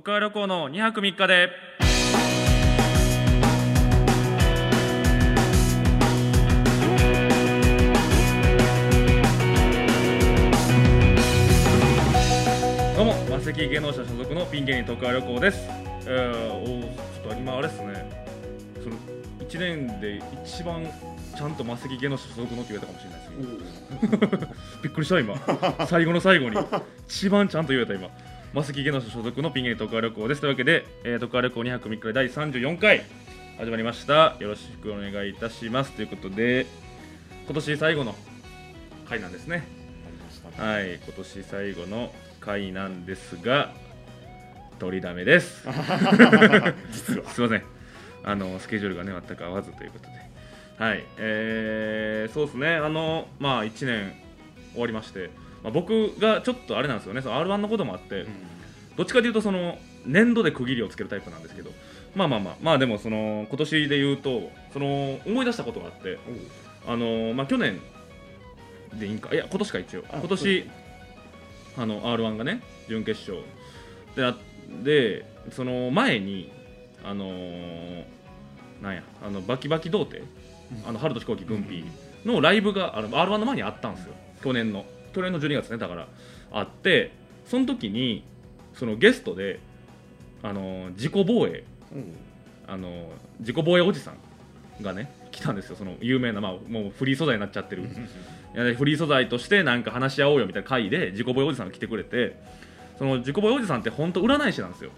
[0.00, 1.50] 徳川旅行の2泊3日で。
[12.96, 15.58] どうもマセキ芸能者所属のピン芸人徳川旅行です。
[16.06, 18.32] えー、おーちょっと今あれっすね。
[18.82, 18.96] その
[19.46, 20.86] 1年で一番
[21.36, 25.36] ちゃんとマセキ芸能者所属のって言えたかもしれないです びっくりした今。
[25.86, 26.56] 最後の最後に。
[27.06, 28.08] 一番ちゃんと言えた今
[28.52, 30.40] マセキ芸能者所属のピン芸人徳川旅行です。
[30.40, 33.04] というわけで、えー、徳川旅行2泊3日で第34回
[33.58, 34.36] 始まりました。
[34.40, 35.92] よろしくお願いいたします。
[35.92, 36.66] ということで
[37.44, 38.16] 今年最後の
[39.08, 39.62] 回なんですね。
[40.56, 43.72] はい今年最後の回なんですが
[44.80, 45.62] 取りだめです。
[46.90, 47.62] すいません。
[48.24, 50.10] あのスケジュールがね全く合わずということで。
[50.76, 52.74] はいえー、そうですね。
[52.74, 54.12] あのまあ1年
[54.72, 55.30] 終わりまして、
[55.62, 57.22] まあ、僕がちょっとあれなんですよね。
[57.22, 58.26] その R1 のこともあって、
[58.96, 61.70] どっちかというとその年度で区切りをつけるタイプなんですけど。
[62.14, 62.54] まあまあまあ。
[62.62, 66.18] まあでもその今年で言うとその思い出したことがあって
[66.86, 67.80] あのまあ去年
[68.94, 69.32] でいいんか。
[69.34, 70.04] いや今年か一応。
[70.10, 70.70] あ今年
[71.76, 73.46] あの R1 がね準決勝。
[74.16, 74.36] であ
[74.82, 76.50] でその前に
[77.04, 78.04] あのー
[78.82, 80.24] なんやあのバキバキ童貞、
[80.86, 84.14] あの春と飛行機グンピーのライブがあの R1 の前にあったんですよ。
[84.42, 86.08] 去年の去年の12月ねだから
[86.52, 87.12] あって
[87.46, 88.24] その時に
[88.74, 89.60] そのゲストで
[90.42, 91.64] あのー自己防衛
[92.66, 95.76] あの自己防衛おじさんがね来たんですよ。
[95.76, 97.82] その有名な、まあ、もうフリー素材になっちゃってる。
[97.82, 97.86] い
[98.58, 102.36] やフリー素材としてなんか話し合おうよみたいな会で自己防衛おじさんが来てくれて
[102.98, 104.90] その自己防衛おじさんって本当占い師なんですよ。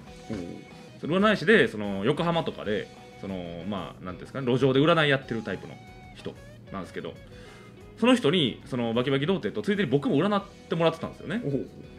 [1.00, 2.88] その占い師でその横浜とかで
[3.20, 5.74] そのまあですかね路上で占いやってるタイプの
[6.16, 6.34] 人
[6.72, 7.14] なんですけど
[8.02, 11.40] その人にそのバキバキ童貞とついでに僕も占ってもらってたんですよね。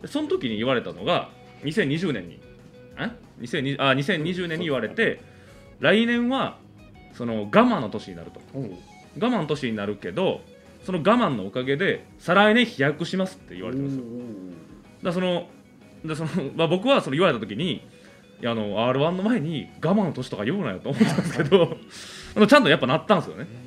[0.02, 1.30] でその時に言われたのが
[1.64, 2.42] 2020年に
[2.98, 5.22] え？2020あ2020年に言われて
[5.80, 6.58] 来年は
[7.14, 8.42] その我慢の年になると。
[8.54, 8.68] 我
[9.18, 10.42] 慢の年になるけど
[10.84, 14.04] その我慢のおかげで再来年飛躍しますって言われてるんですよ
[15.04, 15.48] だその
[16.04, 17.82] でその、まあ、僕はその言われた時にい
[18.42, 21.78] やあの r 1の前に我慢の年とか言うなよと思ったんですけど
[22.46, 23.63] ちゃんとやっぱなったんですよね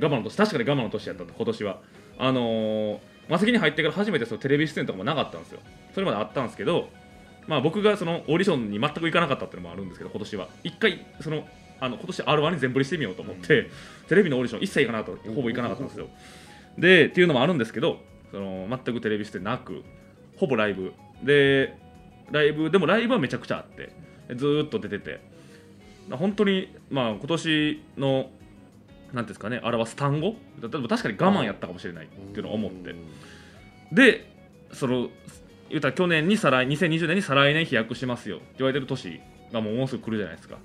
[0.00, 1.80] 我慢の年確かに我慢の年やったと今年は。
[2.16, 5.60] あのー、マセキに入ってから初めてそのテレビ出演とかもなかったんですよ。
[5.94, 6.88] それまであったんですけど
[7.46, 10.48] まあ僕がそのオーディションに全く行かなかったっていうのもあるんですけど今年は。
[10.62, 11.44] 一回その
[11.80, 13.68] あの今年 r 1に全振りしてみようと思って、
[14.08, 16.08] テレビのオーディション一切行かなかったほぼ行かなかったんですよ。
[16.78, 17.98] でっていうのもあるんですけど
[18.30, 19.82] その全くテレビ出演なく
[20.36, 20.92] ほぼライブ。
[21.22, 21.76] で
[22.30, 23.92] ライブでもライブはめちゃくちゃあって
[24.34, 25.20] ずーっと出てて。
[26.10, 28.30] 本当にまあ今年の
[29.14, 32.94] なんですかねあれはスタンゴ例えば確かに我慢やったかもしれないっていうのを思って。
[33.92, 34.32] で
[34.72, 35.08] その
[35.68, 38.36] 言うたら去年に再来2020年に再来年飛躍しますよ。
[38.36, 39.20] って言われてる年
[39.52, 40.58] がもうもうすぐ来るじゃないですか。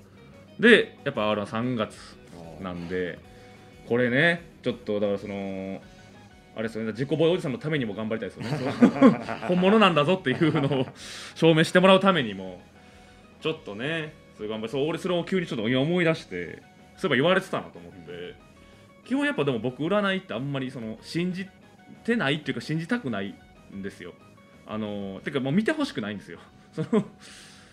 [0.58, 1.96] でやっぱ R は3月
[2.60, 3.18] なんで
[3.88, 5.80] これねちょっとだからその
[6.54, 8.80] あれですよね自己防衛おじさんのためにも頑張りたいですよね。
[9.48, 10.86] 本物なんだぞっていうのを
[11.34, 12.60] 証明してもらうためにも
[13.40, 16.62] ちょっとねそういう頑張りそう俺それを急にちょっと今思い出して
[17.00, 18.50] そういえば言われてたなと思って。
[19.04, 21.48] 基本やっぱでも僕占いってあんまりその信じ
[22.04, 23.34] てないっていうか信じたくない
[23.74, 24.12] んですよ。
[24.66, 26.38] あのてかもう見てほしくないんですよ。
[26.72, 27.04] その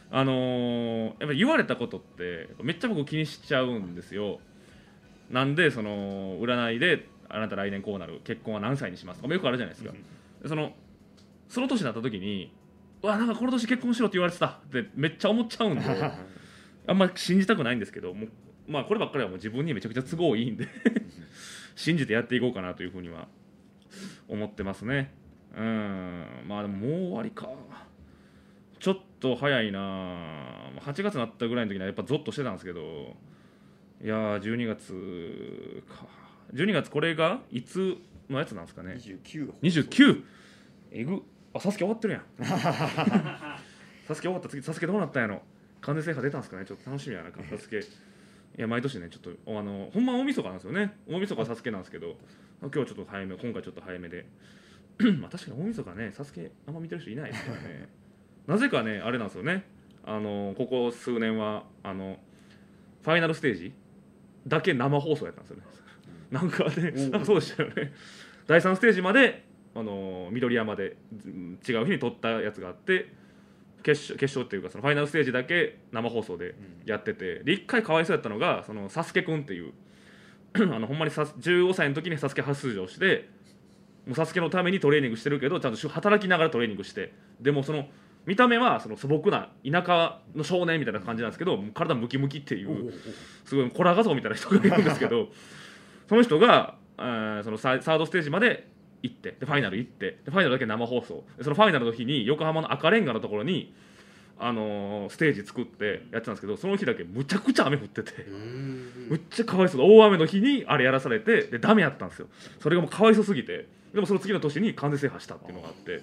[0.09, 4.39] あのーやっぱ言われたことってめっちゃ僕気にしちゃうんですよ。
[5.29, 9.93] なんでその占いであなた来年こうなる結婚は何歳にしますとかもよくあるじゃないですか、
[10.41, 10.73] でその
[11.49, 12.51] その年になった時に
[13.03, 15.83] うわなんかこの年結婚しろって言われてたってめっちゃ思っちゃうんで
[16.87, 18.29] あんまり信じたくないんですけどもう
[18.67, 20.67] まあこればっかりはもう自分にめちゃくちゃ都合いいんで
[21.75, 23.27] 信じてやっていこうかなというふうには
[24.27, 25.13] 思ってますね。
[25.55, 26.25] うん。
[26.47, 27.49] まあでももう終わりか。
[28.79, 29.79] ちょっと早いな。
[30.81, 33.15] 8月になったぐらいの時にはやっぱゾッとしてたんですけど。
[34.03, 36.05] いやー12月か。
[36.53, 37.97] 12月これがいつ
[38.29, 38.97] のやつなんですかね。
[38.99, 40.23] 29 29
[40.91, 41.23] えぐ。
[41.53, 42.23] あサスケ終わってるやん。
[44.07, 45.41] サスケ終わった次サスケどうなったんやろ。
[45.81, 46.65] 完全制覇出たんですかね。
[46.65, 47.81] ちょっと楽しみやなサスケ
[48.57, 50.95] いや毎年ねちょっとあのほんまは大晦日なんですよね。
[51.07, 52.15] 大晦日はサスケなんですけど
[52.61, 54.25] 今日はちょっと早め今回ちょっと早めで。
[55.21, 57.89] まあ確かに大晦日ねサスケあんま見てる人いないですからね。
[58.47, 59.65] なぜかねあれなんですよね。
[60.03, 62.19] あのここ数年はあの
[63.03, 63.73] ファイナルステージ
[64.47, 65.63] だけ生放送やったんですよね。
[66.31, 67.11] なんかねうん。
[67.11, 67.93] なんかそうでしたよね。
[68.47, 69.45] 第3ステージまで
[69.75, 73.13] あの緑山でうん違う日に撮ったやつがあって
[73.83, 79.73] 決勝決勝っていうかそのファイナルステージだけ生放送でやっててで1回かわいそうやったのがそのサスケくんっていう
[80.55, 83.29] あのほんまにさ15歳の時にサスケ初出場して
[84.05, 87.87] もうサスケのためにトレーニングしてるけどちゃんとし働きながらトレーニングしてでもその
[88.25, 92.93] 見た目はその素朴な田舎の少年みたいな感じなんですけど体ムキムキっていおう
[93.45, 95.27] すごいコラ画像みたいな人がいるんですけど
[96.09, 98.67] その人が、えーそのササードステージまで
[99.03, 101.23] 行ってでファイナル行ってでファイナルだけ生放送。
[101.37, 103.73] でそのファイナルの日に横浜の赤レンガのところに、
[104.39, 108.25] あのーステージ作ってやってたんですけどその日だけむちゃくちゃ雨降ってて。
[109.09, 109.81] むっちゃかわいそう。
[109.81, 112.27] 大雨の日にあれやらされてでダメやったんですよ。
[112.59, 116.01] それがもうかわいそうすぎてでもその次の年に完全制覇したっていうのがあって。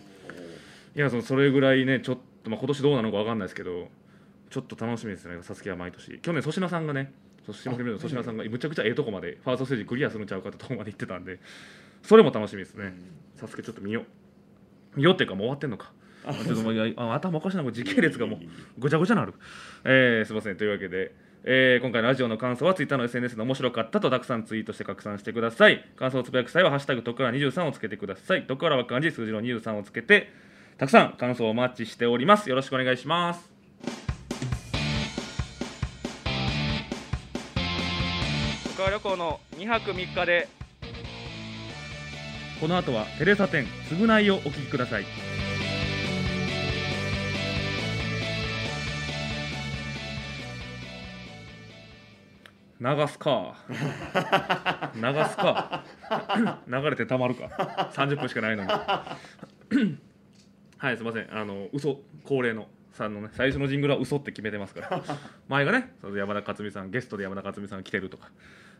[0.96, 3.88] いやそのそれぐらいねちょっと、まあ、今年どうなのかわかんないですけど
[4.50, 6.18] ちょっと楽しみですねサスケは毎年。
[6.20, 7.12] 去年粗品さんがね
[7.46, 11.40] 粗品の粗品さんがむちゃくちゃええとこまでファーストステージクリアするんちゃうかってとこまで行ってたんで
[12.04, 12.94] それも楽しみですね。
[13.34, 14.04] サスケちょっと見よう。
[14.96, 15.90] 見ようっていうかもう終わってんのか。
[16.24, 18.40] ちょっともう頭おかしな時系列がもう
[18.78, 19.34] ごちゃごちゃなる、
[19.84, 20.56] えーすいません。
[20.56, 21.14] というわけで、
[21.44, 25.84] えー今回のラジオの感想はツイッターの SNS で面白かったとたくさんツイートして拡散してください。
[25.96, 28.46] 感想をつぶやく際は「ハッシュタグ徳原23」をつけてください。
[28.46, 30.30] 徳原は漢字数字の23をつけて
[30.76, 32.50] たくさん感想をお待ちしております。
[32.50, 33.52] よろしくお願いします。
[38.90, 40.48] 旅行の2泊3日で
[42.60, 45.04] この後はテレサ店償いをお聞きください。
[52.80, 53.56] 流すか。
[54.94, 55.84] 流すか。
[56.66, 57.90] 流れてたまるか。
[57.94, 58.68] 30分しかないのに。
[60.78, 61.28] はいすいません。
[61.34, 65.02] あの嘘恒例のさんのね最初のジングルは嘘って決めてますから。
[65.48, 68.30] 前がねその山田勝美さんゲストで山田勝美さんが来てるとか、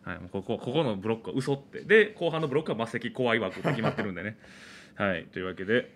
[0.04, 1.80] はい、もうここここのブロックは嘘って。
[1.80, 4.36] で後半のブロックは末席怖い枠って決まってるんでね。
[4.96, 5.90] はいというわけで。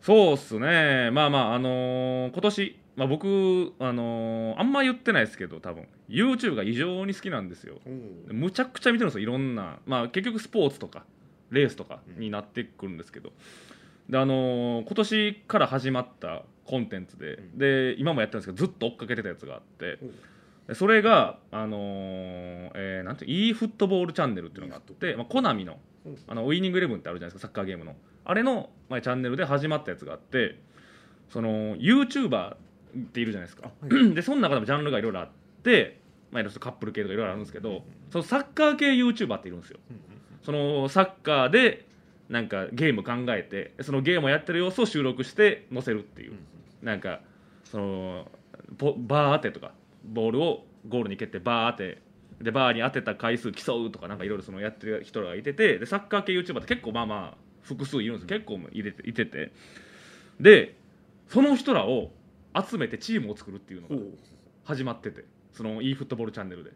[0.00, 1.10] そうっすね。
[1.12, 5.86] まあまああのー今年、まあ、僕、あのーあんま言ってないですけど多分。
[6.08, 7.80] YouTube が異常に好きなんですよ。
[7.86, 7.88] う。
[7.88, 11.04] んむちゃくちゃ見てるんですよいろんな、まあ、結局スポーツとか
[11.50, 13.32] レースとかになってくるんですけど、
[14.08, 17.58] であのー今年から始まったコンテンツで,、うん。
[17.58, 19.98] で今もやってるんですけどずっと追っかけてたやつがあって
[20.74, 26.18] それが、あのーえーなんて e フットボールチャンネルっていうのがあって、まあ、コナミのうん。
[26.26, 27.94] あのウイニングイレブンってあるじゃないですかサッカーゲームの。
[28.24, 30.58] あれの、まあ、チャンネルで始まったやつがあって
[31.30, 32.56] その YouTuber っ
[33.12, 33.70] ているじゃないですか、
[34.14, 35.28] でその中でもジャンルがいろいろあっ
[35.62, 35.98] て、
[36.30, 39.78] まあ、カップル系とかいろいろあるんですけどそのサッカー系 YouTuber っているんですよ。
[40.44, 41.86] そのサッカーで
[42.28, 46.34] なんかゲーム考えてそのゲームをやってる様子を収録して載せるっていう、
[46.82, 47.20] なんか
[47.64, 48.30] その
[48.78, 49.72] ポバー当てとか
[50.04, 52.02] ボールをゴールに蹴ってバー当て
[52.40, 59.52] でバーに当てた回数競うとかなんかいろいろそのやってる人がいててでサッカー系 YouTuber って結構まあまあ複数いるんです結構入れていてて。
[60.40, 60.76] で
[61.28, 62.10] その人らを
[62.54, 63.96] 集めてチームを作るっていうのが
[64.64, 66.72] 始まっててその e フットボールチャンネルで。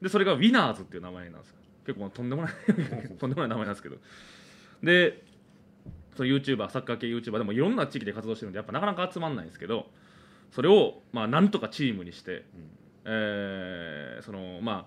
[0.00, 1.56] でそれがウィナーズっていう名前なんですよ。
[1.86, 2.52] 結構とんでもない
[3.18, 3.98] とんでもない名前なんですけど。
[4.82, 5.22] で
[6.16, 9.86] その YouTuber サッカー系 YouTuber でもいろんな地域で活動してるんでやっぱなかなか集まんないんですけど
[10.52, 12.44] それをまあなんとかチームにして、
[13.04, 14.86] えーそのま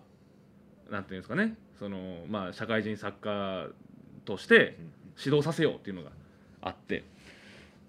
[0.89, 1.55] あなんていうんですかね。
[1.77, 3.71] そのまあ社会人サッカー
[4.23, 4.77] として
[5.23, 6.11] 指導させようっていうのが
[6.61, 7.03] あって。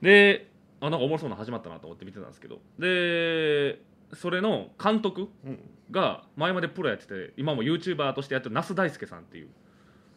[0.02, 0.48] で
[0.80, 2.60] あなんかおもろそうなの始まったなと思って見てたんですけど。
[2.78, 3.80] で
[4.14, 5.58] それの監督うん。
[5.90, 9.48] が前までプロやってて今も YouTuber としてやってる那須大輔さんっていう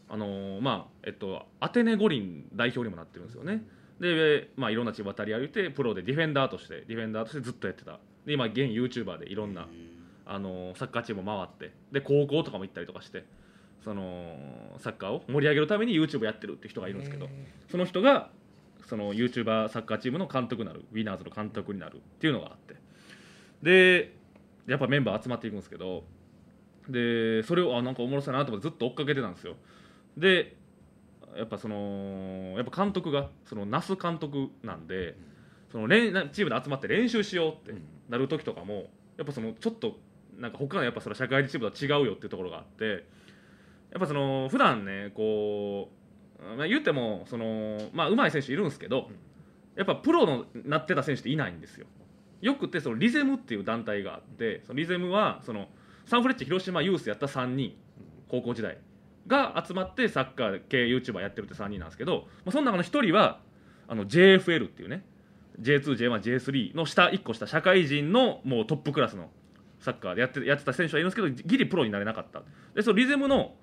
[0.10, 3.62] あのーまあえっとアテネ五輪代表にもなってるんですよね
[4.00, 8.00] で、まあ、いろんなチーム渡り歩いてプロでディフェンダーとしてディフェンダーとしてずっとやってた。
[8.26, 9.68] で今現 YouTuber でいろんな、
[10.26, 13.26] あのーサッカーチーム回ってで高校とかも行ったりとかして
[13.84, 14.36] その
[14.78, 17.30] サッカーを盛り上げるために YouTube やってるって人がいるんですけど
[17.72, 18.30] その人が
[18.88, 22.76] その YouTuber サッカーチームの監督になるウィナーズの監督になるっていうのがあって。
[23.64, 24.14] で
[24.68, 26.04] やっぱメンバー集まっていくんですけど
[26.88, 29.56] でそれをあなんかおもろそうやなと思ってずっと追っかけてたんですよ。
[30.18, 30.56] で
[31.38, 35.16] やっぱそのやっぱ監督がその那須監督なんで
[35.72, 38.86] そのチームで集まって練習しようってなる時とかも
[39.18, 39.98] やっぱそのちょっと
[40.38, 45.90] なんか他のやっぱその社会人チームとは違うよっていうところがあってやっぱその普段ねこ
[46.40, 49.10] う、まあ、言ってもそのまあ上手い選手いるんですけど
[49.76, 51.86] やっぱプロのなってた選手っていないんですよ。
[52.42, 55.68] よくてそのリゼムっていう団体があってそのリゼムはその
[56.06, 57.76] サンフレッチェ広島ユースやった3人
[58.30, 58.78] 高校時代
[59.30, 63.40] が集まってサッカー系 YouTuber やってるって3人なんですけど、まあ、その中の1人は
[63.88, 65.06] あの JFL っていうね
[65.62, 69.30] J2J1J3 の下1個下社会人のもうトップクラスの
[69.80, 72.42] サッカーでやってやってた選手はいるんですけどギリプロになれなかった。
[72.76, 73.54] でそのリゼムの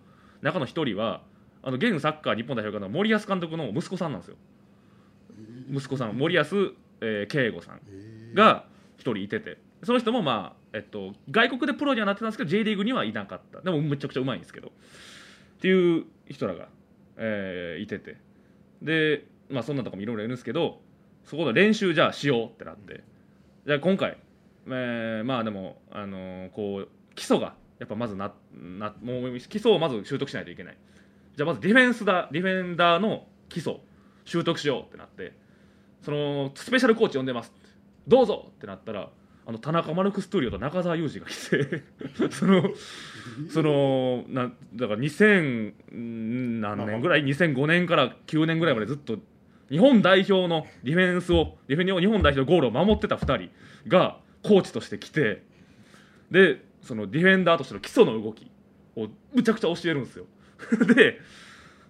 [0.41, 1.23] 中の1人は
[1.63, 4.37] あの現サッカー日本代表の森保監督の息子さんなんですよ。
[5.71, 6.43] 息子さん森保、
[7.01, 7.81] えー圭吾さん
[8.35, 8.67] が
[8.99, 9.59] 1人いてて。
[9.83, 13.61] その人もまあ、えっと、外国でプロにはなってたんですけど J リーグにはいなかった。
[13.61, 14.73] でもめちゃくちゃうまいんですけど
[15.57, 16.69] っていう人らが、
[17.17, 18.17] えーいてて。
[18.83, 20.81] でまあそんなとかもいろいろいるんですけど
[21.25, 23.03] そこで練習じゃあしようってなって。
[23.67, 24.19] じゃあ今回、
[24.67, 30.77] えーまあでも、あのーこう基礎がやっぱまずななもう基礎をまず習得しないといけない。
[31.37, 33.77] じゃあまずディフェンスだディフェンダーの基礎
[34.25, 35.33] 習得しようってなって。
[36.03, 37.53] そのスペシャルコーチ呼んでます
[38.07, 39.11] どうぞってなったら
[39.49, 41.83] あの田中マルクストゥーリオと中澤佑二が来て
[42.35, 42.71] その
[43.49, 49.19] そのなだから2000何年ぐらい？2005年から9年ぐらいまでずっと
[49.71, 53.51] 日本代表のディフェンスをディフェン日本代表のゴールを守ってた2人
[53.89, 55.43] がコーチとして来て
[56.31, 58.51] でそのディフェンダーとしての基礎の動き
[58.97, 60.27] をむちゃくちゃ教えるんですよ。
[60.95, 61.21] で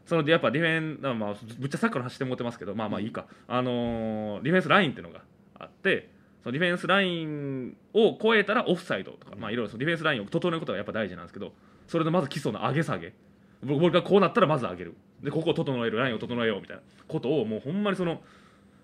[0.05, 3.27] そのやっぱディフェンダーまあぶっちゃサッカーの走って持ってますけどまあまあいいか。
[3.49, 5.23] あのーディフェンスラインっていうのが
[5.59, 6.16] あって
[6.47, 11.53] そのディフェンスラインを超えたらオフサイドとかまあいろいろディフェンスラインを整えることがやっぱ大事なんですけど
[11.89, 13.15] それでまず基礎の上げ下げ。
[13.65, 14.95] 僕僕がこうなったらまず上げる。
[15.25, 18.21] でここを整えるラインを整えようみたいなことをもうほんまにその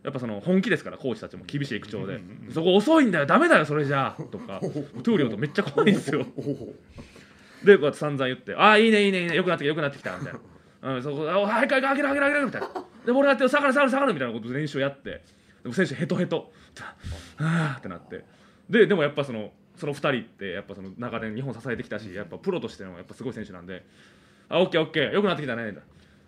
[0.03, 2.21] やっぱその本気ですからコーチたちも厳しい口調で
[2.53, 6.27] 「そこ遅いんだよダメだよそれじゃあ」とかトゥーリオとめっちゃ怖いんですよ。
[7.63, 10.35] でこうやって散々言って「ああいいねいいねいいねよくなってきたよくなってきた」みたい
[10.83, 12.69] な「うん、そこあはいはい上げる上げる上げる」みたいな
[13.07, 15.23] 「で俺やってる下がる下がる下がる」みたいなことで練習をやって。
[15.63, 16.95] でも選手ヘトヘト「は
[17.39, 18.25] あ」ってなって。
[18.71, 23.85] ででもやっぱそのその2人ってやっぱその長年日本支えてきたしやっぱプロとしてのやっぱすごい選手なんで
[24.49, 25.73] 「あオッケーオッケーよくなってきたね」。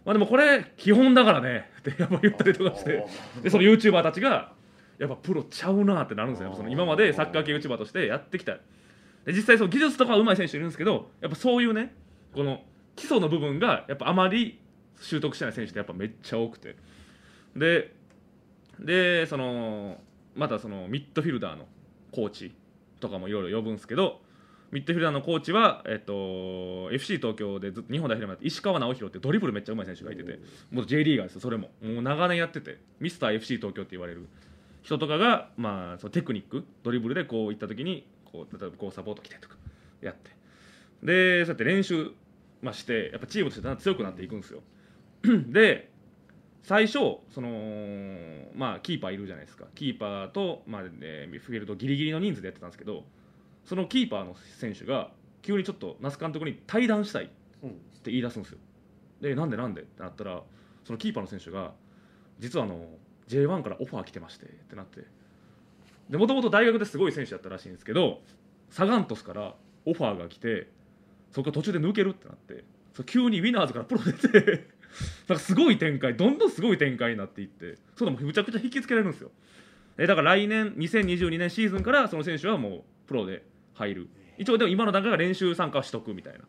[0.05, 3.07] まあでもこれ基本だからねってやっぱ言ったりとかして
[3.43, 4.53] でその YouTuber たちが
[4.99, 6.55] やっぱプロちゃうなってなるんですよ。
[6.55, 8.59] その今までサッカー系 YouTuber としてやってきた。
[9.25, 11.95] で実際その技術とかは上手い選手いるんですけどやっぱそういうね
[12.35, 12.63] この
[12.97, 14.61] 基礎の部分がやっぱあまり
[15.01, 16.77] 習得してない選手ってやっぱめっちゃ多くて。
[17.57, 17.95] で
[18.79, 20.01] でその
[20.35, 21.67] またそのミッドフィルダーの
[22.12, 22.55] コーチ
[23.00, 24.21] とかもいろいろ呼ぶんですけど
[24.75, 30.41] ミッドフィルダーのコーチは、えっと、FC 東京でずっと日本代表でもやって石川直弘ってドリブルめっちゃ上手い選手がいてて
[30.73, 31.71] もう J リーガーですよそれも。
[31.81, 34.26] もう長年やっててミスター FC 東京って言われる。
[34.83, 39.57] 人とかが、まあ、そのテクニックドリブルでこういった時にこう例えばこうサポート来てとか
[40.03, 40.31] やって。
[41.03, 42.11] でそうやって練習、
[42.61, 44.61] まあ、してやっぱチームとして強くなっていくんですよ。
[45.23, 45.91] で
[46.64, 47.49] 最初その、
[48.54, 49.66] まあ、キーパーいるじゃないですか。
[49.75, 53.04] キーパーと、まあね、フィールドギリギリの人数でやってたんですけど
[53.64, 55.11] そのキーパーの選手が
[55.42, 58.59] 急にちょっと那須監督に対談したいって言い出すんですよ。
[59.21, 60.42] でなんでなんでってなったら
[60.85, 61.73] そのキーパーの選手が
[62.38, 62.87] 実はあの
[63.28, 65.02] J1 からオファー来てましてってなって。
[66.09, 68.21] でもともと大学ですごい選手だったらしいんですけど
[68.71, 69.54] サガン鳥栖から
[69.87, 70.68] オファーが来て
[71.30, 74.68] そこから途中で抜けるってなってそう急にウィナーズからプロ出て
[75.29, 79.31] なんかすごい展開どんどんすごい展開になっていってそういうのもむちゃくちゃ引きつけられるんですよ。
[79.99, 84.09] えだから来年2022年シーズンからその選手はもうプロで入る。
[84.39, 86.41] 一応でも今の段階が練習参加はしとくみたいな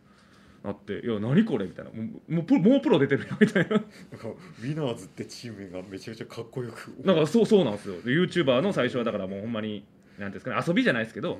[0.63, 1.91] なっていや何これみたいな。
[1.91, 3.69] もうもうプロもうプロ出てるよみたいな。
[3.69, 3.87] なんか
[4.27, 6.95] ウィナーズってチーム名がめちゃくちゃかっこよく。
[7.03, 8.01] なんかそうそうなんですよ。
[8.01, 9.85] で YouTuber の最初はだからもうほんまに
[10.17, 11.39] なんていうんですかね遊びじゃないですけど、うん。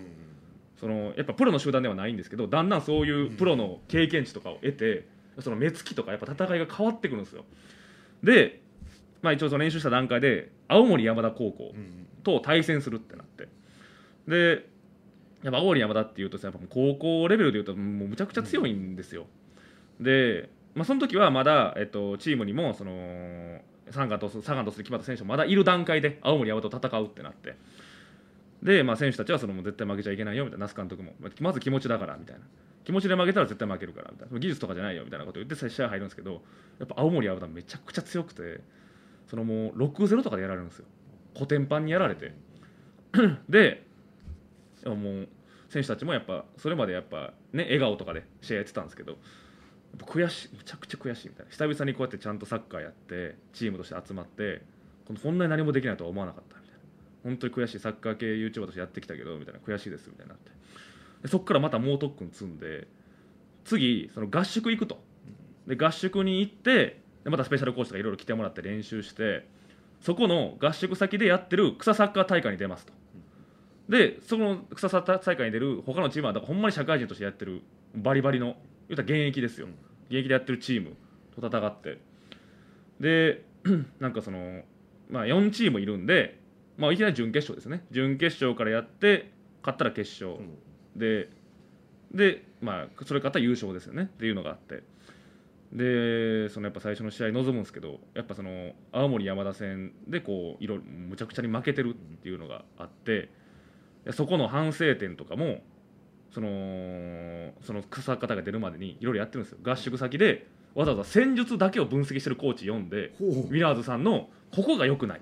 [0.80, 5.08] そのやっぱプロの集団ではないんですけどだんだんそういうプロの経験値とかを得て
[5.40, 7.46] その目つきとかやっぱ戦いが変わってくるんですよ。
[8.24, 8.62] で、
[9.22, 13.48] まあ、一応その練習した段階で青森山田高校うんと対戦するってなって。
[14.28, 14.68] で
[15.44, 19.28] やっぱ青森山田っていうとさやっぱ高校レベルでいうともうむちゃくちゃ強いんですよ、
[20.00, 23.60] で、まあ、その時はまだ、えっと、チームにもその
[23.92, 27.56] サガンとサガンとする決まった選手もまだいる段階で青森山田と戦うってなって。
[28.64, 31.14] で、まあ、選手たちはそのもう絶対負けちゃいけないよみたいな那須監督も。
[31.20, 32.42] まあまず気持ちだからみたいな
[32.86, 34.40] 気持ちで負けたら絶対負けるからみたいな。
[34.40, 36.44] 技術とかじゃないよみたいなこと言って試合入るんですけど
[36.80, 38.62] やっぱ青森山田めちゃくちゃ強くて
[39.28, 40.86] そのもう6-0とかでやられるんですよ。
[41.36, 42.34] コテンパンにやられて。
[43.50, 43.86] で
[44.86, 45.28] もう
[45.70, 49.18] 選手たちもやっぱそれまでやっぱね笑顔とかで試合やってたんですけど
[49.98, 51.52] 悔しいむちゃくちゃ悔しいみたいな。
[51.52, 54.62] 久々にこうやってちゃんとサッカーやってチームとして集まって
[55.08, 56.80] こんなに何もできないとは思わなかったみたいな。
[57.24, 57.80] 本当に悔しい。
[57.80, 59.60] サッカー系 YouTuber としてやってきたけどみたいな。
[59.60, 60.52] 悔しいですみたいになって。
[61.28, 62.88] そこからまた猛特訓積んで
[63.64, 65.04] 次その合宿行くと。
[65.68, 69.48] で合宿に行ってでまたスペシャルコーチとかいろいろ来てもらって練習して
[70.00, 72.94] そこの合宿先でやってる草サッカー大会に出ますと。
[73.90, 77.62] でその草サッカー大会に出る他のチームはだからほんまに社会人としてやってる
[77.96, 78.56] バリバリの
[78.88, 79.68] 言うたら現役ですよ。
[80.10, 80.96] 現役でやってるチーム
[81.40, 82.00] と戦って。
[83.00, 83.44] で
[84.00, 84.62] なんかその
[85.10, 86.40] まあ4チームいるんで
[86.78, 87.86] まあいきなり準決勝ですね。
[87.90, 89.32] 準決勝からやって
[89.64, 90.40] 勝ったら決勝。
[90.96, 91.30] で
[92.14, 94.04] でまあそれ勝ったら優勝ですよね。
[94.04, 94.84] っていうのがあって。
[95.74, 103.30] でそのやっぱ最初の試合臨むんですけどやっぱその青森山田戦でこういろいろむちゃくちゃに負けてるっていうのがあって
[104.06, 105.64] でそこの反省点とかも
[106.32, 109.58] そのその草方が出るまでにいろいろやってるんですよ。
[109.64, 113.30] 合宿先でわざわざ戦術だけを分析してるコーチ読んでほう。
[113.30, 115.22] ウィラーズさんのここが良くない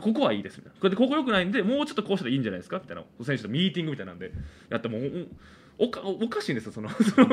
[0.00, 0.78] ここはいいですみたいな。
[0.78, 3.04] これでここ良くないんでもうちょっとこうしたらいいんじゃないですかみたいな。
[3.24, 4.32] 選手とミーティングみたいなんで。
[4.68, 5.28] やってもう
[5.78, 6.72] おかおかしいんですよ。
[6.72, 7.28] そのその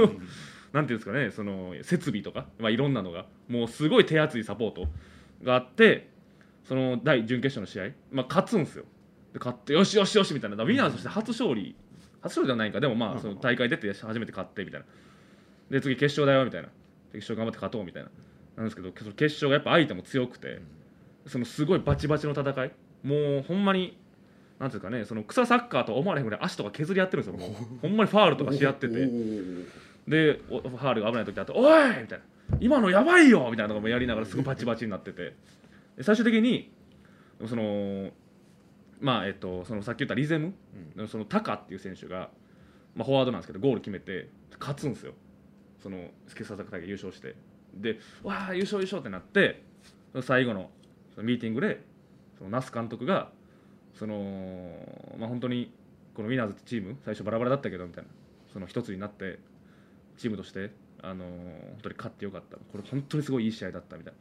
[0.72, 1.32] なんていうんですかね。
[1.32, 3.25] その設備とか、まあ、いろんなのが。
[3.48, 4.88] もうすごい手厚いサポート
[5.43, 6.10] があって
[6.63, 8.86] その第準決勝の試合、まあ、勝つんですよ。
[9.34, 10.63] で勝ってよしよしよしみたいな。
[10.63, 11.75] ウィナーズとして初勝利。
[12.22, 12.79] 初勝利ではないか。
[12.79, 14.86] でもまあその大会出て初めて勝ってみたいな。
[15.70, 16.70] で次決勝だよみたいな。
[17.12, 18.10] 決勝頑張って勝とうみたいな。
[18.55, 20.62] なんですけど決勝がやっぱ相手も強くて
[21.27, 22.72] そのすごいバチバチの戦い。
[23.03, 23.98] もうほんまに
[24.60, 27.56] なんていうかねその草サッカーとは思われへんぐらい足とか削り合ってるんですよ。
[27.82, 28.96] ほんまにファールとかし合ってて。
[30.08, 32.25] でおファールが危ない時あって「おい!」みたいな
[32.60, 35.34] 「今のやばいよ!」みたいなのもやりながらすごいバチバチになってて。
[35.96, 36.72] で最終的に
[37.46, 38.12] その
[39.00, 40.53] まあえっとそのさっき言ったリゼム、
[41.08, 42.30] そのタカっていう選手が、
[42.96, 45.13] まあ、フォワードなんですけどゴール決めて勝つんですよ。
[45.82, 47.36] そのスケ大会優勝して。
[47.75, 49.62] でわあ優勝優勝ってなって
[50.22, 50.70] 最後の
[51.15, 51.82] そのミーティングで
[52.38, 53.29] その那須監督が
[53.98, 54.75] その
[55.17, 55.72] まあ本当に
[56.13, 58.10] このウィナーズってチーム最初バラバラだったけどみたいな
[58.51, 59.39] その一つになって
[60.17, 62.58] チームとしてあの本当に勝ってよかった。
[62.58, 64.13] これ本当にすごいいい試合だったみたい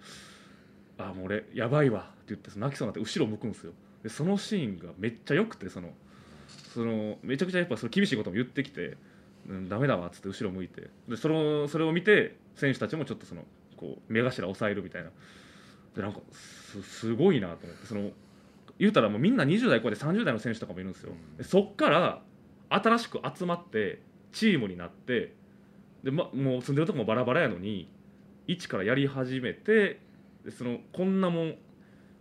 [0.98, 1.04] な。
[1.06, 3.72] ああもう俺やばいわって言ってその泣きそうになって後ろ向くんですよ。
[4.02, 5.90] でそのシーンがめっちゃ良くてその
[6.74, 8.96] そのめちゃくちゃやっぱその厳しいことも言ってきて
[9.48, 10.88] うん、ダメだわっつって後ろ向いて。
[11.08, 13.44] でそのそれを見て選手たちもちょっとその
[13.76, 15.10] こう目頭押さえるみたいな。
[15.94, 18.10] でなんかすすごいなと思ってその
[18.78, 21.12] 言うたらもうみんな20代超えて30代の選手とかもいるんですよ。
[21.36, 22.22] でそっから
[22.70, 24.00] 新しく集まって
[24.32, 25.34] チームになって
[26.02, 27.88] で、ま、もう住んでるとこもバラバラやのに
[28.46, 30.00] 一からやり始めて
[30.44, 31.54] でそのこんなもん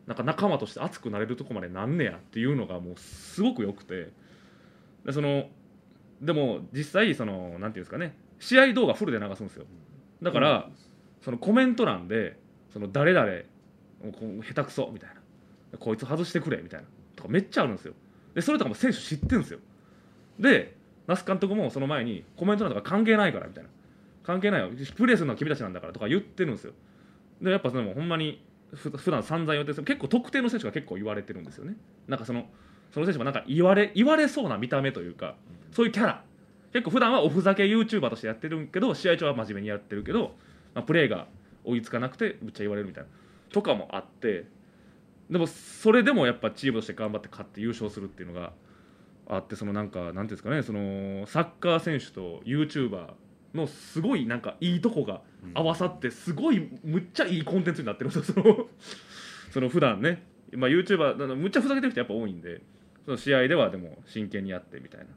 [0.08, 4.10] なんか仲間として熱くなれるとこまでなんねやっていうのがもうすごく良くて
[5.06, 5.46] でその
[6.22, 9.66] でも実際そのなんていうんですかね試合動画フルで流すんですよ。
[10.22, 10.70] だから、
[11.24, 12.38] そのコメント欄で
[12.74, 13.28] その誰々
[14.02, 15.10] 下手くそみたい
[15.72, 15.78] な。
[15.78, 16.88] こいつ外してくれみたいな。
[17.16, 17.94] とかめっちゃあるんですよ。
[18.34, 19.60] でそれとかも選手知ってるんですよ。
[20.40, 20.76] で
[21.08, 23.70] 那須監督もその前にコメント欄とか関係ないからみたいな。
[24.24, 24.70] 関係ないよ。
[24.96, 26.74] プレーするのは君たちなんだからとか言ってるんですよ。
[27.42, 29.84] でやっぱでもほんまに普段散々言ってる。
[29.84, 31.76] 結構特定の選手が結構言われてるんですよね。
[32.08, 32.46] なんかその
[32.94, 35.36] その選手もなんか言われ言われそうな見た目というか
[35.72, 36.24] そういうキャラ。
[36.72, 40.36] 結構普段はおふざけ YouTuber としてやってるけど試合中は真面目にやってるけど、
[40.74, 41.28] まあ、プレーが
[41.66, 43.10] 追いつかなくてむっちゃ言われるみたいな。
[43.52, 44.46] とかもあって
[45.30, 48.52] でもそれでもやっぱチームとして頑張って勝って優勝するっていうのが
[49.28, 53.14] あってそのなんかなんていうんですかねそのサッカー選手と YouTuber
[53.54, 55.22] のすごいなんかいいとこが
[55.54, 58.68] 合わさってすごいむっちゃいいコンテンツになってるんですよ その
[59.52, 62.62] その普段ね、まあ、YouTuber むっちゃふざけてる人やっぱ多いんで
[63.06, 65.08] その試合ではでも真剣にやってみたいな。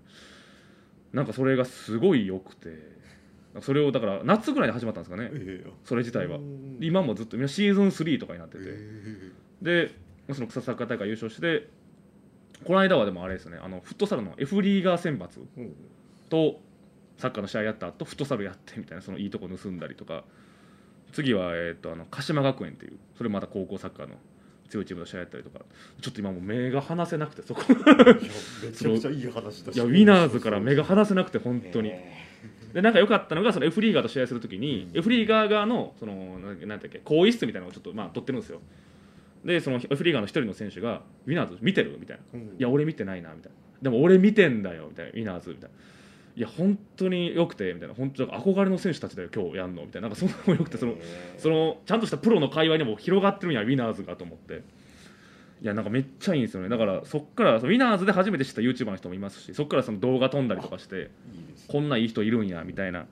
[1.14, 2.93] なんかそれがすごい良くて
[3.61, 5.31] それをだから夏ぐらいに始まったんですかね。
[5.33, 5.71] ええ。
[5.85, 6.37] それ自体は。
[6.37, 6.79] うん。
[6.81, 8.64] 今もずっとみんなシーズン3とかになってて。
[8.67, 9.95] えで
[10.33, 11.69] その草サッカー大会優勝して
[12.64, 15.29] この間はでもあれですねあのフットサルの F リーガー選抜
[16.29, 16.61] と
[17.19, 20.25] サッカーの試合やった後フットサルやってみたいなそのいいとこ盗んだりとか。
[21.12, 24.17] 次は、えー、とあの鹿島学園っていうそれまた高校サッカーの
[24.69, 25.61] 強いチームの試合やったりとか。
[26.01, 27.62] ちょっと今もう目が離せなくてそこ。
[27.62, 28.05] いや
[28.64, 29.77] めちゃくちゃいい話だし。
[29.77, 31.90] いやウィナーズから目が離せなくて本当に。
[31.90, 32.34] え
[32.74, 34.98] でなんか良かったのがその F リーガーと試合するときに、うん。
[34.98, 38.60] F リーガー側のそのなんだっけ更衣室みたいなのをちょっとまあ取ってるんですよ。
[39.44, 42.22] でその F リーガーの一人の選手が「ウィナーズ見てる?」みたいな。
[42.34, 42.42] えうん。
[42.42, 43.58] いや俺見てないなみたいな。
[43.82, 45.12] でも俺見てんだよみたいな。
[45.12, 45.76] ウィナーズみたいな。
[46.37, 47.94] いや本当に良くてみたいな。
[47.94, 50.08] 本当憧れの選手たちだよ今日やんのみたいな。
[50.08, 50.96] なんかそんなのも良くてそのえ
[51.37, 54.62] えそのちゃんとしたプロの界隈にも広がってるんやウィナーズがと思って
[55.62, 56.69] いやなんかめっちゃいいんですよね。
[56.69, 61.11] だからそっからそのウィナーズで初めて知った YouTuber の人もいますしそっからその動画飛んだりとかして
[61.69, 63.07] こんないい人いるんやみたいな。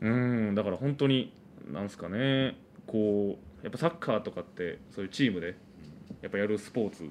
[0.00, 1.32] うんだから本当に
[1.72, 2.56] なんすかね。
[2.86, 5.56] こうやっぱサッカーとかってそういうチームで
[6.22, 7.08] やっぱやるスポーツ。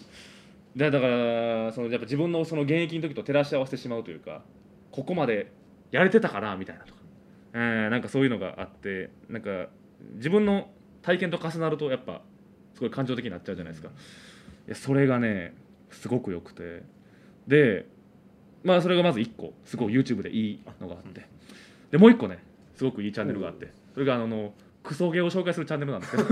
[0.76, 4.44] でだからそのやっぱ自分のその現役の時と照らし合わせてしまうというか
[4.92, 5.52] ここまで
[5.92, 7.00] やれてたかなみたいなとか、
[7.54, 9.68] えーなんかそういうのがあってなんか
[10.16, 10.70] 自分の
[11.02, 12.22] 体験と重なるとやっぱ
[12.76, 13.90] すごい感情的になっちゃうじゃないですか。
[13.90, 13.98] いや
[14.74, 15.54] それがね
[15.92, 16.84] すごく良くて。
[17.48, 17.88] で
[18.64, 21.28] まあそれがまず1個すごい YouTube でいいのがあって。
[21.92, 22.40] でもう1個ね
[22.76, 23.72] すごくいいチャンネルがあって。
[23.94, 24.54] それがあの
[24.84, 26.28] クソゲーを紹介するチャンネルなんですけど。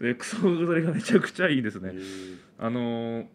[0.00, 1.90] でクソそれがめちゃくちゃいいですね。
[1.94, 1.98] え。
[2.58, 3.26] あのー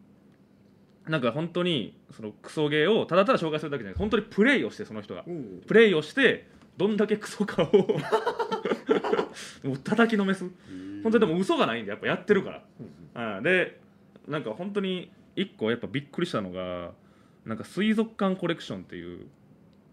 [1.08, 5.24] なんか本当にそのクソゲーをただただ紹介するだけじゃなくて本当にプレイをしてその人が。
[5.68, 7.68] プレイをしてどんだけクソかを。
[9.68, 10.46] もう叩きのめす
[11.06, 12.64] 本当にでも嘘がないんでやっぱやってるか
[13.14, 13.80] ら、うん、で
[14.28, 16.94] なんか本当に一個やっぱびっくりしたのが
[17.46, 19.28] なんか水族館コレクションっていう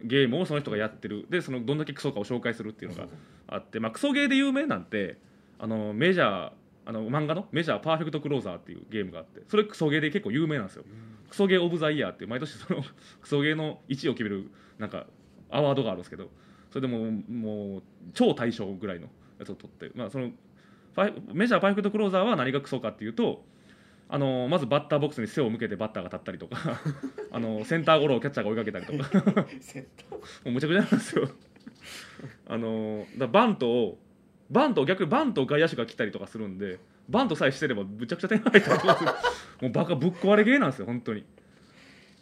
[0.03, 1.27] ゲームをその人がやってる。
[1.29, 3.09] でそのどんだけクソかを紹介するっていうのが
[3.47, 5.19] あって、まあ、クソゲーで有名なんて
[5.59, 6.53] あのメジャー
[6.87, 7.47] あの漫画の？
[7.53, 10.85] メジャーパーフェクトクローザーっていうゲームがあってそれクソゲーで結構有名なんですよ。
[11.29, 12.83] クソゲーオブザイヤーって毎年その
[13.21, 14.49] クソゲーの1位を決める
[14.79, 15.07] なんか
[15.51, 16.31] アワードがあるんですけど
[16.71, 17.83] それでももう
[18.15, 20.31] 超大賞ぐらいのやつを取って、まあ、その
[21.33, 23.45] メジャーパーフェクトクローザーは何がクソかっていうと
[24.09, 26.81] あのまずバッターボックスに背を向けてバッターが立ったりとか
[27.33, 29.47] あのセンターゴロをキャッチャーが追いかけたりとか。
[29.61, 31.31] センターも うむちゃくちゃなんですよ。
[32.47, 33.99] あのだバントを
[34.51, 36.79] バントを逆にバントを外野手が来たりとかするんで
[37.09, 39.17] バントさえしてればむちゃくちゃ点入ったりとか
[39.63, 41.21] もうバカぶっ壊れゲーなんですよ本当に。
[41.21, 41.25] っ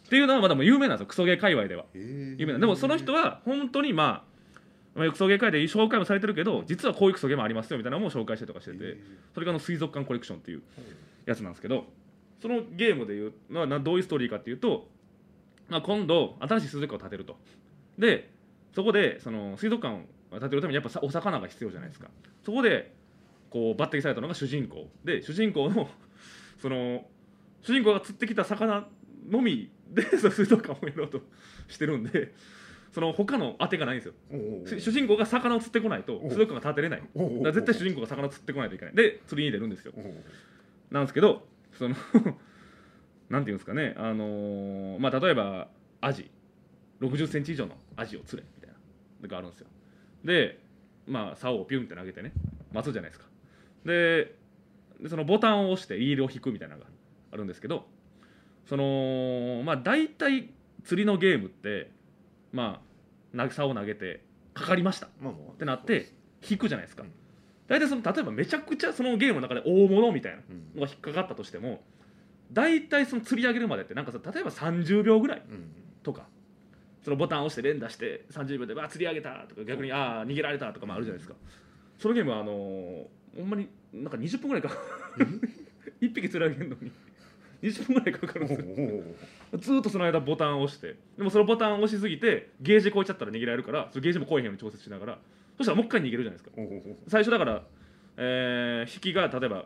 [0.09, 1.07] ていうのはまだもう有名なんですよ。
[1.07, 1.85] クソゲー界隈では。
[1.93, 4.30] 有名なでもその人は本当にまあ
[4.95, 8.97] まあクソゲー界で紹介もされてるけど実はこういうクソゲーもありますよみたいなのも紹介したりとかしてて
[9.33, 10.61] それがあの水族館コレクションっていう
[11.25, 11.85] やつなんですけど
[12.41, 14.87] そのゲームでいうのはなどういうストーリーかっていうと、
[15.69, 17.37] まあ、今度新しい水族館を建てると。
[17.97, 18.31] で
[18.73, 22.09] そこでその水族館を建てるためにやっぱさお魚が必要じゃないですか。
[22.43, 22.93] そこで
[23.49, 24.87] こう抜擢されたのが主人公。
[25.03, 25.89] で主人公の
[26.59, 27.05] その
[27.61, 28.87] 主人公が釣ってきた魚
[29.29, 31.19] のみでその水族館をやろうと
[31.67, 32.33] してるんで
[32.91, 34.13] その他の当てがないんですよ。
[34.65, 37.03] 主主人公が魚を釣ってこないと水族館が建てれない。
[37.53, 38.95] 絶対主人公が魚を釣ってこないといけない。
[38.95, 39.93] で釣りに出るんですよ。
[40.91, 41.95] なんですけどその
[43.29, 43.93] なんていうんですかね。
[43.97, 45.69] あのーまあ例えば
[46.01, 46.29] アジ。
[46.99, 48.75] 6 0ンチ以上のアジを釣れみたいな。
[49.21, 49.67] のがあるんですよ。
[50.23, 50.59] で
[51.07, 52.33] まあ竿をピュンって投げてね。
[52.73, 53.27] 待つじゃないですか。
[53.85, 54.35] で
[54.99, 56.87] でそのボタンを押してリールを引くみたいなのが
[57.31, 57.87] あるんですけど
[58.67, 60.51] そのまあ大体
[60.83, 61.89] 釣りのゲームって
[62.51, 62.81] ま
[63.33, 65.07] あ投げ竿を投げてかかりました。
[65.07, 65.09] っ
[65.57, 66.09] てなって
[66.47, 67.03] 引くじゃないですか。
[67.03, 67.11] うん。
[67.67, 70.79] 大体その例えばめちゃくちゃそのゲームの中で大物みたいなうん。
[70.79, 71.81] のが引っかかったとしても
[72.51, 75.71] 大体その釣り上げるまでってなんかさ例えば30秒ぐらいうん。
[76.03, 76.27] とか
[77.03, 81.35] そのボタンを押して連打して30秒でわあ釣り上げたとか逆にああ逃げられたとかもあるじゃないですか。
[81.97, 83.05] そのゲームはあのー
[83.37, 84.69] ほんまになんか20分ぐらいか。
[86.01, 86.91] 1匹釣り上げるのに
[87.61, 89.03] 20分ぐらいかかるんですよ。
[89.59, 90.95] ずーっとその間ボタンを押して。
[91.17, 95.19] でもそのボタンを押しすぎてゲージ超えちゃったら逃げられるからそのゲージも超えへんように調節しながら。
[95.57, 96.51] そしたらもう一回逃げるじゃないですか。
[97.07, 97.63] 最初だから、
[98.17, 99.65] えー引きが例えば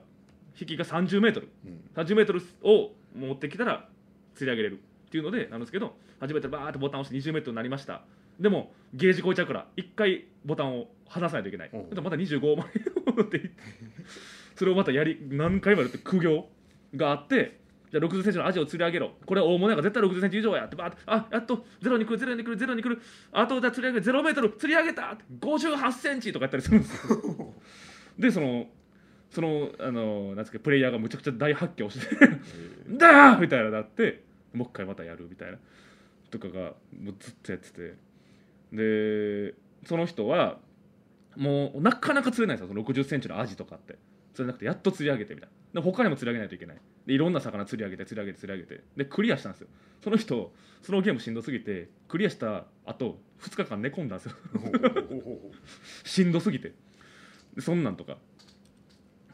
[0.59, 1.49] 引きが30メートル。
[1.95, 3.87] 30メートルを持ってきたら
[4.33, 8.01] 釣り上げれるっていうのでなんですけど初めてバーってボタンを押して20メートルになりました。
[8.39, 11.69] でもゲージ超えちゃうから1回ボタンを離さないといけない。
[11.71, 13.51] また25万円を持っていって
[14.55, 16.49] それをまたやり何回もやるって苦行
[16.95, 17.59] があって
[17.95, 19.11] じゃあ60センチのアジを釣り上げろ。
[19.25, 20.65] これは大物やから絶対60センチ以上や。
[20.65, 23.01] ってバーってあやっとゼロに来るゼロに来るゼロに来る。
[23.31, 25.17] あとじゃあ釣り上げ0メートル釣り上げた。
[25.39, 27.53] 58センチとかやったりするんですよ。
[28.19, 28.67] でその
[29.29, 32.15] そのあのなんですかプレイヤーがむちゃくちゃ大発狂して
[32.89, 35.57] 「だー!」みたいななってもう一回またやるみたいな。
[36.31, 37.95] とかがもうずっとやってて。
[38.73, 39.53] で
[39.85, 40.59] その人は
[41.37, 42.73] もうなかなか釣れないんですよ。
[42.73, 43.97] その6 0ンチのアジとかって。
[44.35, 46.77] 釣れなくてやっと釣り上げてみたいなで他にも釣り上げないといけない。
[47.05, 48.81] でいろんな魚釣り上げて釣り上げて釣り上げて。
[48.95, 49.67] でクリアしたんですよ。
[50.01, 54.35] その人そのゲームしんどすぎてクリアした後2日間寝込んだんですよ。
[56.05, 56.71] しんどすぎて。
[57.55, 58.17] でそんなんとか。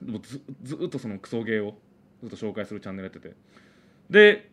[0.03, 1.77] もうずずっとそのクソゲーを
[2.21, 3.35] ずっと紹介するチャンネルやってて。
[4.09, 4.49] で、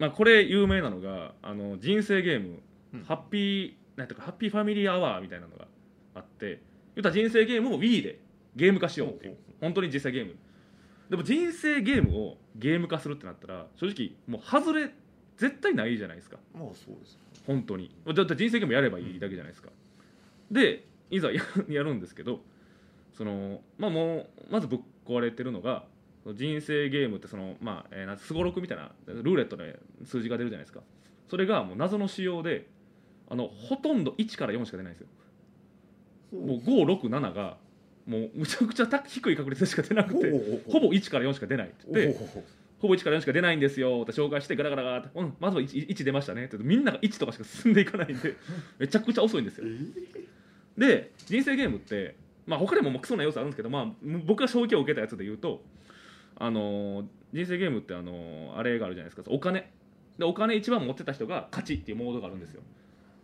[0.00, 2.58] まあ、これ有名なのがあの人生ゲーム、
[2.94, 3.04] うん。
[3.04, 5.68] ハッピーなんていうかハッピーファミリーアワーみたいなのが
[6.16, 6.60] あって。
[6.96, 8.18] 言ったら人生ゲームを Wii で
[8.56, 9.36] ゲーム化しようっていう。
[9.60, 10.34] 本当に実際ゲーム
[11.10, 14.90] でも人生ゲームをゲーム化するってなったら正直もう外れ
[15.36, 16.36] 絶対ないじゃないですか。
[16.54, 17.94] まあそうです本当に。
[18.04, 19.70] だって人生ゲームやればいいだけじゃないですか、
[20.50, 22.40] でいざや やるんですけど
[23.14, 25.86] そのまあもうまずぶっ壊れてるのが
[26.34, 30.82] 人生ゲームってそのまあすごろくみたいなルーレットで数字が出るじゃないですか。
[31.28, 32.68] それがもう謎の仕様で
[33.28, 35.08] あのほとんど1から4しか出ないんですよ。
[36.32, 37.58] もう567が
[38.08, 42.18] もうむちゃくちゃ高低い確率でしか出なくてほぼ1から4しか出ないって言って
[42.80, 48.34] ほぼ1から4しか出ないんですよって紹介してガラガラガラって、うん、まずは 1, 1出ましたねってみんなが1とかしか進んでいかないんで
[48.78, 49.66] めちゃくちゃ遅いんですよ。
[50.78, 52.16] で人生ゲームって
[52.46, 53.92] まあ他にももうクソな要素あるんですけど、まあ、
[54.24, 55.62] 僕が衝撃を受けたやつで言うと
[56.36, 59.30] あのー人生ゲームってあのーあれがあるじゃないですか。
[59.30, 59.70] お金。
[60.18, 62.62] でお金一番持ってた人が勝ちっていうモードがあるんですよ。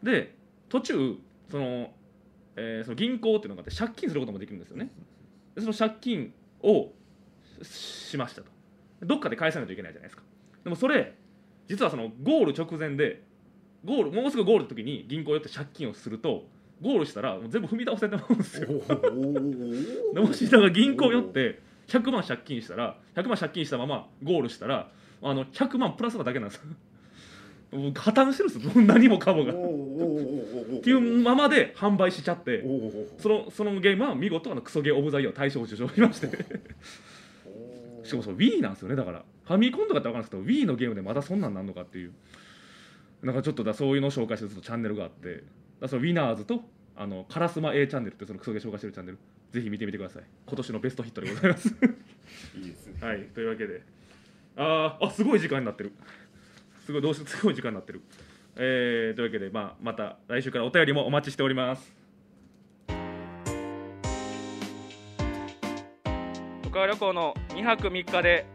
[0.02, 0.34] で
[0.68, 1.16] 途中
[1.50, 1.92] その,、
[2.56, 4.90] えーその銀行っていうのがあって借金することもできるんですよね。
[5.54, 6.92] でその借金を
[7.62, 7.68] し
[8.10, 8.48] しましたと。
[9.02, 10.22] どっかで返さないといけないじゃないですか。
[10.62, 11.14] でもそれ
[11.68, 13.22] 実はそのゴール直前で
[13.84, 16.46] ゴールもうすぐゴールの時に銀行寄って借金をすると
[16.80, 18.68] ゴールしたらもう全部踏み倒せてまうんですよ。
[20.14, 24.90] でもしだから銀行寄って100万借金したら100万借金したままゴールしたら
[25.22, 26.62] あの100万プラスなだけなんです
[27.94, 28.82] 破綻してるんですよ。
[28.84, 29.52] 何もかもが。
[29.52, 32.62] っていうままで販売しちゃって。
[33.18, 36.28] そのそのゲームは見事あのクソゲーオブザイヤー大賞を受賞しまして。
[38.04, 39.24] しかもそう Wii なんですよねだから。
[39.44, 42.12] ファミコンとかって分かんないですけど Wii のゲームでまだそんなんなんのかっていう。
[43.22, 45.42] なんかちょっとだそういうのを紹介してるチャンネルがあって。
[45.80, 46.62] だそのウィナーズと
[46.96, 49.18] あのカラスマ A チャンネルってそのクソゲー紹介してるチャンネル。
[49.50, 50.22] ぜひ見てみてください。
[50.46, 51.68] 今年のベストヒットでございます。
[51.68, 51.72] い
[52.62, 52.94] いですね。
[53.00, 53.82] はいというわけで。
[54.56, 55.92] あーあすごい時間になってる
[56.84, 58.02] すごいどうしすごい時間になってる。
[58.56, 61.94] えー、というわけで、まあ、また来週からお便りもお待ちしております。
[66.62, 68.46] 渡川旅行の2泊3日で。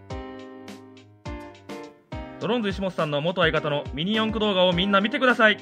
[2.40, 5.58] ドローンズ石本さんの元相方のミニ四駆動画をみんな見てください。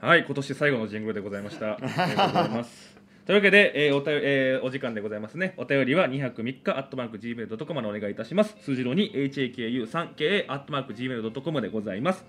[0.00, 1.74] はい今年最後のジングルでございました。
[1.74, 5.54] ありがとうございますというわけで、えーおたえーお時間でございますね。
[5.56, 8.56] お便りは2泊3日、アットマーク Gmail.com までお願いいたします。
[8.60, 12.24] 数字の2、HAKU3KA、アットマーク Gmail.com でございます。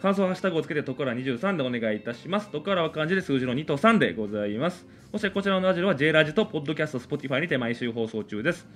[0.00, 2.48] 感想ハッシュタグをつけて、ところら23でお願いいたします。
[2.48, 4.86] ところらは漢字で数字の2と3でございます。
[5.12, 8.66] そしてこちらのラジオは J ラジとポッドキャスト、Spotify にて毎週放送中です。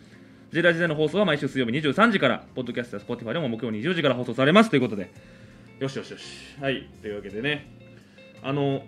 [0.53, 5.11] J ラジでの放送は毎週水曜日23時から、ポッドキャストや Spotify でも木曜20時から放送されますということで、
[5.79, 6.25] よしよしよし。
[6.61, 7.71] はい、というわけでね、
[8.43, 8.83] あの、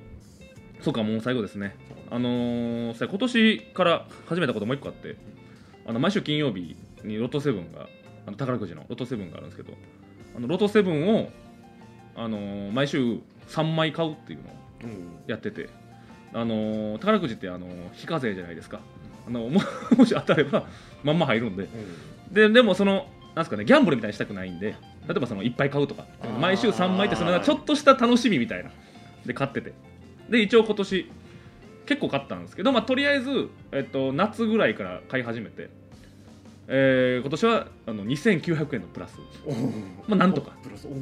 [0.83, 1.77] そうか、もう最後ですね。
[2.11, 5.17] あのー今年から始めたこともう一個あって、
[5.87, 7.89] あの毎週金曜日にロトセブンが、
[8.27, 9.73] あの宝くじのロトセブンがあるんですけど、
[10.37, 11.31] あのロトセブンを、
[12.17, 13.19] あのー毎週
[13.49, 14.51] 3枚買うっていうのを
[15.27, 15.69] やってて、
[16.33, 18.81] あのー宝くじって、あの非課税じゃないですか。
[19.27, 19.61] あのも
[20.05, 20.67] し当たれば
[21.05, 21.69] まんま入るんで
[22.33, 24.75] ででもそのなんすかねギャンブルみたいにしたくないんで
[25.07, 26.07] 例えばそのいっぱい買うとか
[26.41, 28.73] 毎週3枚ってそのちょっとした楽しみみたいな
[29.25, 29.75] で買ってて
[30.33, 31.11] で一応今年
[31.85, 35.69] 結構買ったんですけど、まあ、とりあえず、えっと、夏ぐらいから買い始めて、
[36.69, 39.19] えー今年はあの2900円のプラス。
[40.09, 40.53] まあなんとか。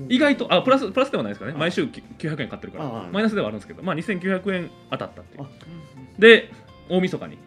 [0.09, 1.53] 意外とあプラスプラスではないですかね。
[1.57, 3.13] 毎週き900円買ってるかあらー。
[3.13, 5.43] マイナスではあるんですけど、まあ、2900円当たったっていう。
[5.45, 5.47] あ
[6.19, 6.51] で
[6.89, 7.39] 大晦日に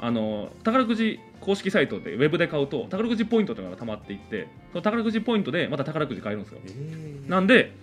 [0.00, 6.60] あの宝くじ公式サイトでウェブで買うと宝くじポイントというのが溜まっていってその宝くじポイントでまた宝くじ買えるんですよ。
[6.64, 7.28] えー。
[7.28, 7.74] なんで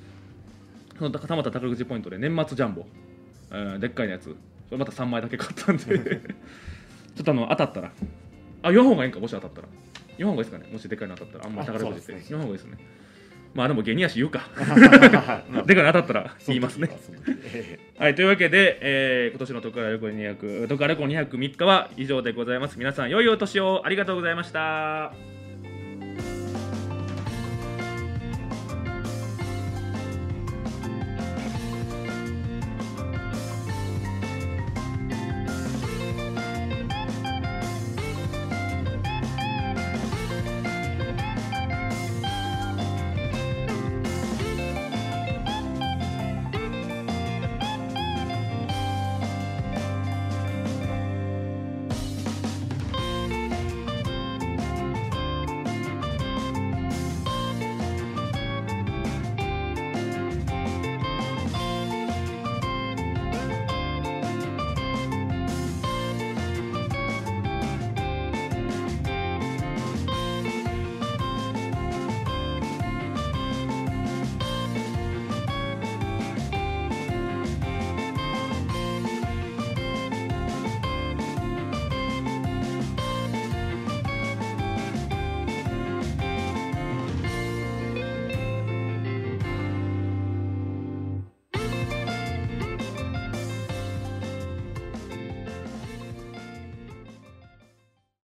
[0.98, 2.86] そのたまった宝くじポイントで年末ジャンボ、
[3.52, 4.36] えーでっかいのやつ。
[4.66, 5.84] それまた3枚だけ買ったんで。
[7.16, 7.92] ちょっとあの当たったら。
[8.64, 9.68] あ4本がいいんかもし当たったら。
[10.18, 10.72] 4本がいいですかね。
[10.72, 11.46] もしでっかいの当たったら。
[11.46, 12.20] あんまり宝くじって、ね。
[12.28, 12.78] 4本がいいですね。
[13.54, 14.50] まあでも芸人やし言うか。
[15.50, 16.90] ま あでかいの当たったら言いますね。
[17.98, 22.78] はい、というわけで、えー今年の徳川旅行200、徳川旅行2泊3日は以上でございます。
[22.78, 23.84] 皆さん、良いお年を。
[23.86, 25.35] ありがとうございました。